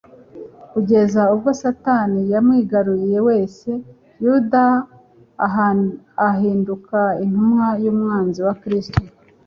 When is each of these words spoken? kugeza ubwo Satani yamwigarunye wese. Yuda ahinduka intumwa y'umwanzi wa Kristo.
kugeza 0.71 1.21
ubwo 1.33 1.49
Satani 1.61 2.21
yamwigarunye 2.33 3.17
wese. 3.27 3.69
Yuda 4.25 4.65
ahinduka 6.29 6.99
intumwa 7.23 7.67
y'umwanzi 7.83 8.39
wa 8.47 8.55
Kristo. 8.61 8.99